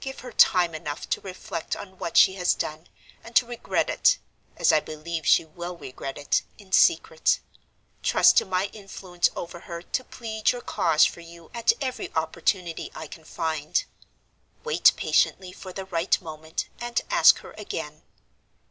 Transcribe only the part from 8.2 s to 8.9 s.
to my